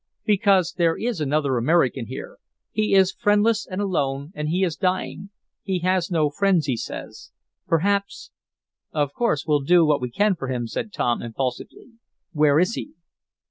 [0.25, 2.39] "Because there is another American here.
[2.71, 5.29] He is friendless and alone, and he is dying.
[5.61, 7.29] He has no friends, he says.
[7.67, 8.31] Perhaps"
[8.91, 11.99] "Of course we'll do what we can for him," said Tom, impulsively.
[12.31, 12.93] "Where is he?"